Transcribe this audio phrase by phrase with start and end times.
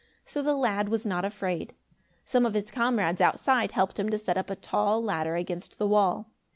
[0.25, 1.75] So the lad was not afraid.
[2.25, 5.85] Some of his comrades outside helped him to set up a tall ladder against the
[5.85, 6.31] wall.